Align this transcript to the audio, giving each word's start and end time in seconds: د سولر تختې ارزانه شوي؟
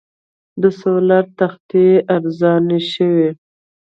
د 0.61 0.63
سولر 0.79 1.23
تختې 1.39 1.87
ارزانه 2.15 2.79
شوي؟ 2.91 3.29